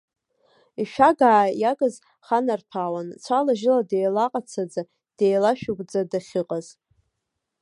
Ишәагаа 0.81 1.45
иагыз 1.61 1.95
ханарҭәаауан, 2.25 3.07
цәала-жьыла 3.23 3.81
деилаҟацаӡа, 3.89 4.81
деилашәыгәӡа 5.17 6.01
дахьыҟаз. 6.11 6.67